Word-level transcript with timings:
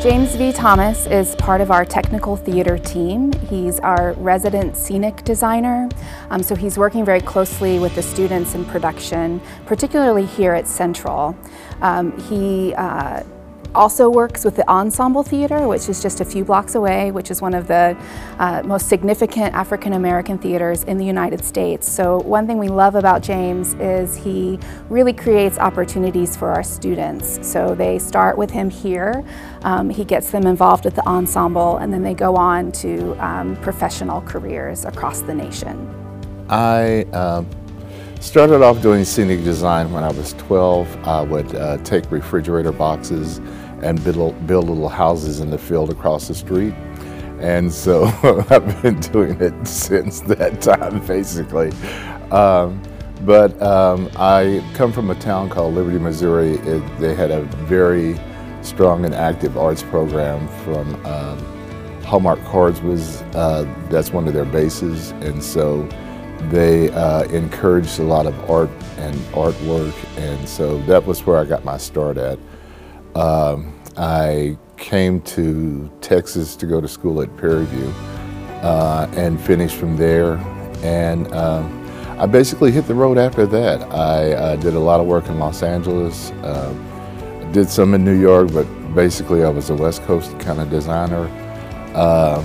James 0.00 0.36
V. 0.36 0.52
Thomas 0.52 1.08
is 1.08 1.34
part 1.34 1.60
of 1.60 1.72
our 1.72 1.84
technical 1.84 2.36
theater 2.36 2.78
team. 2.78 3.32
He's 3.50 3.80
our 3.80 4.12
resident 4.12 4.76
scenic 4.76 5.24
designer, 5.24 5.88
um, 6.30 6.40
so 6.40 6.54
he's 6.54 6.78
working 6.78 7.04
very 7.04 7.20
closely 7.20 7.80
with 7.80 7.96
the 7.96 8.02
students 8.02 8.54
in 8.54 8.64
production, 8.64 9.40
particularly 9.66 10.24
here 10.24 10.54
at 10.54 10.68
Central. 10.68 11.36
Um, 11.82 12.16
he 12.28 12.74
uh, 12.74 13.24
also 13.74 14.08
works 14.10 14.44
with 14.44 14.56
the 14.56 14.68
Ensemble 14.68 15.22
Theater, 15.22 15.66
which 15.68 15.88
is 15.88 16.02
just 16.02 16.20
a 16.20 16.24
few 16.24 16.44
blocks 16.44 16.74
away, 16.74 17.10
which 17.10 17.30
is 17.30 17.40
one 17.42 17.54
of 17.54 17.66
the 17.66 17.96
uh, 18.38 18.62
most 18.64 18.88
significant 18.88 19.54
African 19.54 19.92
American 19.92 20.38
theaters 20.38 20.84
in 20.84 20.98
the 20.98 21.04
United 21.04 21.44
States. 21.44 21.90
So 21.90 22.18
one 22.20 22.46
thing 22.46 22.58
we 22.58 22.68
love 22.68 22.94
about 22.94 23.22
James 23.22 23.74
is 23.74 24.16
he 24.16 24.58
really 24.88 25.12
creates 25.12 25.58
opportunities 25.58 26.36
for 26.36 26.50
our 26.50 26.62
students. 26.62 27.46
So 27.46 27.74
they 27.74 27.98
start 27.98 28.38
with 28.38 28.50
him 28.50 28.70
here, 28.70 29.24
um, 29.62 29.90
he 29.90 30.04
gets 30.04 30.30
them 30.30 30.46
involved 30.46 30.84
with 30.84 30.94
the 30.94 31.06
ensemble, 31.06 31.78
and 31.78 31.92
then 31.92 32.02
they 32.02 32.14
go 32.14 32.36
on 32.36 32.72
to 32.72 33.14
um, 33.24 33.56
professional 33.56 34.20
careers 34.22 34.84
across 34.84 35.22
the 35.22 35.34
nation. 35.34 35.94
I 36.48 37.02
um, 37.12 37.48
started 38.20 38.62
off 38.62 38.82
doing 38.82 39.04
scenic 39.04 39.44
design 39.44 39.92
when 39.92 40.04
I 40.04 40.10
was 40.10 40.32
12. 40.34 41.06
I 41.06 41.22
would 41.22 41.54
uh, 41.54 41.78
take 41.78 42.10
refrigerator 42.10 42.72
boxes 42.72 43.38
and 43.82 44.02
build, 44.02 44.46
build 44.46 44.68
little 44.68 44.88
houses 44.88 45.40
in 45.40 45.50
the 45.50 45.58
field 45.58 45.90
across 45.90 46.28
the 46.28 46.34
street. 46.34 46.74
And 47.40 47.72
so 47.72 48.04
I've 48.50 48.82
been 48.82 48.98
doing 49.00 49.40
it 49.40 49.66
since 49.66 50.20
that 50.22 50.60
time, 50.60 51.04
basically. 51.06 51.70
Um, 52.30 52.82
but 53.22 53.60
um, 53.62 54.10
I 54.16 54.64
come 54.74 54.92
from 54.92 55.10
a 55.10 55.14
town 55.16 55.48
called 55.48 55.74
Liberty, 55.74 55.98
Missouri. 55.98 56.54
It, 56.54 56.98
they 56.98 57.14
had 57.14 57.30
a 57.30 57.42
very 57.66 58.18
strong 58.62 59.04
and 59.04 59.14
active 59.14 59.56
arts 59.56 59.82
program 59.82 60.48
from 60.64 60.94
um, 61.06 61.38
Hallmark 62.02 62.42
Cards 62.44 62.80
was, 62.80 63.22
uh, 63.34 63.64
that's 63.90 64.12
one 64.12 64.26
of 64.26 64.34
their 64.34 64.44
bases. 64.44 65.10
And 65.10 65.42
so 65.42 65.88
they 66.50 66.90
uh, 66.90 67.24
encouraged 67.24 67.98
a 67.98 68.04
lot 68.04 68.26
of 68.26 68.50
art 68.50 68.70
and 68.96 69.14
artwork. 69.32 69.94
And 70.16 70.48
so 70.48 70.78
that 70.82 71.04
was 71.06 71.26
where 71.26 71.38
I 71.38 71.44
got 71.44 71.64
my 71.64 71.76
start 71.76 72.16
at. 72.16 72.38
Um, 73.14 73.74
I 73.96 74.56
came 74.76 75.20
to 75.22 75.90
Texas 76.00 76.54
to 76.56 76.66
go 76.66 76.80
to 76.80 76.88
school 76.88 77.20
at 77.20 77.36
Prairie 77.36 77.64
View 77.66 77.92
uh, 78.62 79.08
and 79.16 79.40
finished 79.40 79.76
from 79.76 79.96
there. 79.96 80.36
And 80.82 81.32
um, 81.34 81.74
I 82.18 82.26
basically 82.26 82.70
hit 82.70 82.86
the 82.86 82.94
road 82.94 83.18
after 83.18 83.46
that. 83.46 83.82
I 83.92 84.32
uh, 84.32 84.56
did 84.56 84.74
a 84.74 84.78
lot 84.78 85.00
of 85.00 85.06
work 85.06 85.26
in 85.26 85.38
Los 85.38 85.62
Angeles, 85.62 86.30
uh, 86.42 86.72
did 87.52 87.68
some 87.68 87.94
in 87.94 88.04
New 88.04 88.18
York, 88.18 88.52
but 88.52 88.64
basically 88.94 89.44
I 89.44 89.48
was 89.48 89.70
a 89.70 89.74
West 89.74 90.02
Coast 90.04 90.38
kind 90.38 90.60
of 90.60 90.70
designer. 90.70 91.26
Um, 91.94 92.44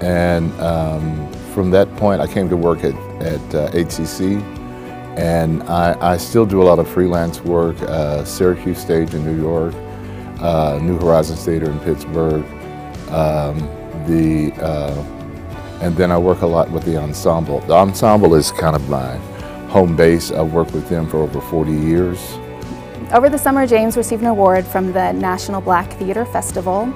and 0.00 0.52
um, 0.60 1.30
from 1.52 1.70
that 1.70 1.94
point, 1.96 2.20
I 2.20 2.26
came 2.26 2.48
to 2.48 2.56
work 2.56 2.84
at, 2.84 2.94
at 3.22 3.40
HCC. 3.72 4.40
Uh, 4.40 4.58
and 5.16 5.62
I, 5.64 6.14
I, 6.14 6.16
still 6.16 6.46
do 6.46 6.62
a 6.62 6.64
lot 6.64 6.78
of 6.78 6.88
freelance 6.88 7.42
work, 7.42 7.78
uh, 7.82 8.24
Syracuse 8.24 8.78
Stage 8.78 9.12
in 9.12 9.26
New 9.26 9.38
York, 9.38 9.74
uh, 10.40 10.78
New 10.80 10.98
Horizons 10.98 11.44
Theater 11.44 11.70
in 11.70 11.78
Pittsburgh. 11.80 12.42
Um, 13.10 13.58
the 14.06 14.52
uh, 14.54 14.94
and 15.82 15.94
then 15.96 16.10
I 16.10 16.16
work 16.16 16.40
a 16.40 16.46
lot 16.46 16.70
with 16.70 16.84
the 16.84 16.96
ensemble. 16.96 17.60
The 17.60 17.74
ensemble 17.74 18.34
is 18.34 18.52
kind 18.52 18.74
of 18.74 18.88
my 18.88 19.16
home 19.68 19.96
base. 19.96 20.30
I've 20.30 20.52
worked 20.52 20.72
with 20.72 20.88
them 20.88 21.08
for 21.08 21.18
over 21.18 21.40
40 21.40 21.72
years. 21.72 22.18
Over 23.12 23.28
the 23.28 23.36
summer, 23.36 23.66
James 23.66 23.96
received 23.96 24.22
an 24.22 24.28
award 24.28 24.64
from 24.64 24.92
the 24.92 25.12
National 25.12 25.60
Black 25.60 25.92
Theater 25.94 26.24
Festival 26.24 26.86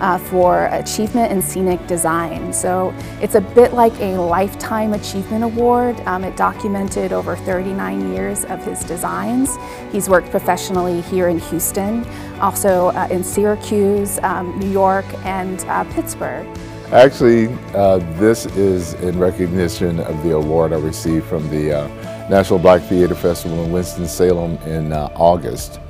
uh, 0.00 0.18
for 0.18 0.66
Achievement 0.66 1.32
in 1.32 1.40
Scenic 1.42 1.86
Design. 1.86 2.52
So 2.52 2.94
it's 3.20 3.34
a 3.34 3.40
bit 3.40 3.72
like 3.72 3.92
a 4.00 4.16
Lifetime 4.16 4.92
Achievement 4.92 5.44
Award. 5.44 6.00
Um, 6.00 6.24
it 6.24 6.36
documented 6.36 7.12
over 7.12 7.36
39 7.36 8.12
years 8.12 8.44
of 8.44 8.64
his 8.64 8.84
designs. 8.84 9.56
He's 9.92 10.08
worked 10.08 10.30
professionally 10.30 11.00
here 11.02 11.28
in 11.28 11.38
Houston, 11.38 12.04
also 12.40 12.88
uh, 12.88 13.08
in 13.10 13.22
Syracuse, 13.24 14.18
um, 14.20 14.58
New 14.58 14.70
York, 14.70 15.06
and 15.24 15.60
uh, 15.64 15.84
Pittsburgh. 15.92 16.46
Actually, 16.92 17.48
uh, 17.74 17.98
this 18.16 18.46
is 18.46 18.94
in 18.94 19.18
recognition 19.18 19.98
of 20.00 20.22
the 20.22 20.36
award 20.36 20.72
I 20.72 20.76
received 20.76 21.26
from 21.26 21.48
the 21.50 21.80
uh, 21.80 21.88
National 22.28 22.60
Black 22.60 22.82
Theater 22.82 23.16
Festival 23.16 23.64
in 23.64 23.72
Winston-Salem 23.72 24.56
in 24.58 24.92
uh, 24.92 25.10
August 25.16 25.80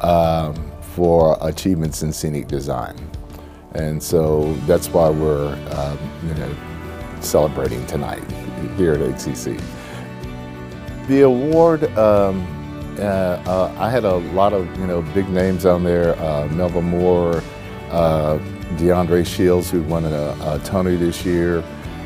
um, 0.00 0.54
for 0.80 1.36
achievements 1.40 2.02
in 2.02 2.12
scenic 2.12 2.46
design. 2.46 2.96
And 3.74 4.02
so 4.02 4.54
that's 4.66 4.88
why 4.88 5.10
we're, 5.10 5.54
um, 5.72 5.98
you 6.26 6.34
know, 6.34 6.54
celebrating 7.20 7.84
tonight 7.86 8.22
here 8.76 8.94
at 8.94 9.00
HCC. 9.00 9.60
The 11.08 11.22
award, 11.22 11.84
um, 11.98 12.46
uh, 12.98 13.02
uh, 13.02 13.74
I 13.78 13.90
had 13.90 14.04
a 14.04 14.16
lot 14.16 14.52
of, 14.52 14.66
you 14.78 14.86
know, 14.86 15.02
big 15.14 15.28
names 15.28 15.66
on 15.66 15.82
there, 15.82 16.16
uh, 16.20 16.46
Moore, 16.80 17.42
uh, 17.90 18.38
André 18.78 19.08
De 19.08 19.24
Shields, 19.24 19.70
who 19.70 19.82
won 19.82 20.04
a, 20.04 20.36
a 20.40 20.60
Tony 20.64 20.96
this 20.96 21.24
year, 21.24 21.58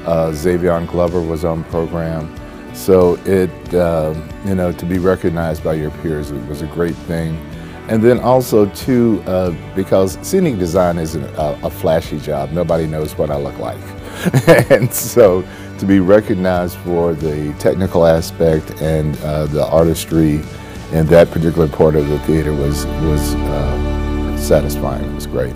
uh, 0.07 0.31
Savion 0.33 0.87
Glover 0.89 1.21
was 1.21 1.45
on 1.45 1.65
program. 1.65 2.35
So 2.75 3.17
it, 3.25 3.51
uh, 3.75 4.15
you 4.45 4.55
know, 4.55 4.73
to 4.73 4.87
be 4.87 4.99
recognized 4.99 5.63
by 5.65 5.75
your 5.75 5.91
peers 6.03 6.33
was 6.33 6.63
a 6.63 6.67
great 6.67 6.95
thing. 6.95 7.37
And 7.89 8.03
then 8.03 8.21
also 8.21 8.67
too, 8.71 9.23
uh, 9.27 9.55
because 9.75 10.19
scenic 10.27 10.59
design 10.59 10.99
isn't 10.99 11.25
a, 11.25 11.59
a, 11.65 11.71
flashy 11.71 12.19
job. 12.21 12.51
Nobody 12.51 12.87
knows 12.87 13.17
what 13.17 13.31
I 13.31 13.39
look 13.39 13.59
like. 13.59 13.81
and 14.71 14.93
so 14.93 15.43
to 15.79 15.87
be 15.87 16.01
recognized 16.01 16.77
for 16.79 17.15
the 17.15 17.55
technical 17.59 18.07
aspect 18.07 18.83
and 18.83 19.17
uh, 19.21 19.47
the 19.47 19.65
artistry 19.67 20.43
in 20.93 21.07
that 21.07 21.31
particular 21.31 21.69
part 21.69 21.95
of 21.95 22.09
the 22.09 22.19
theater 22.21 22.53
was, 22.53 22.85
was 22.87 23.35
uh, 23.35 24.37
satisfying. 24.37 25.05
It 25.05 25.15
was 25.15 25.27
great. 25.27 25.55